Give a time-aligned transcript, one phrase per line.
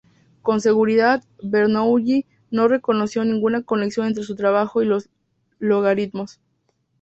[0.41, 5.09] Con seguridad, Bernoulli no reconoció ninguna conexión entre su trabajo y los
[5.59, 6.39] logaritmos.